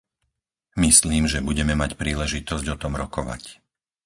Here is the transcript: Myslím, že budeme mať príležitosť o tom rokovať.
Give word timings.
Myslím, 0.85 1.23
že 1.31 1.45
budeme 1.49 1.73
mať 1.81 1.91
príležitosť 2.01 2.65
o 2.73 2.79
tom 2.83 2.93
rokovať. 3.01 3.43